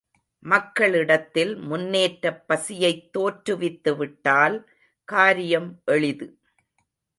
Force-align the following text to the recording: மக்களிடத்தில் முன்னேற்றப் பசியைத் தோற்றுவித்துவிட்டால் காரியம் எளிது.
மக்களிடத்தில் 0.43 1.55
முன்னேற்றப் 1.55 2.47
பசியைத் 2.47 3.09
தோற்றுவித்துவிட்டால் 3.17 4.57
காரியம் 5.07 5.81
எளிது. 5.85 6.27